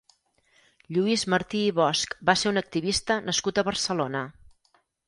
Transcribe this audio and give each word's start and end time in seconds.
Lluís 0.95 1.25
Martí 1.35 1.61
i 1.67 1.75
Bosch 1.81 2.17
va 2.31 2.37
ser 2.45 2.51
un 2.55 2.61
activista 2.65 3.21
nascut 3.31 3.61
a 3.61 3.67
Barcelona. 3.71 4.27